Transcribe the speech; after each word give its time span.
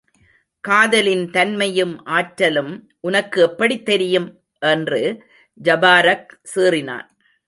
காதலின் 0.59 1.29
தன்மையும் 1.31 2.05
ஆற்றலும் 2.05 2.91
உனக்கு 2.99 3.41
எப்படித் 3.41 3.85
தெரியும்? 3.85 4.39
என்று 4.59 5.23
ஜபாரக் 5.63 6.25
சீறினான். 6.55 7.07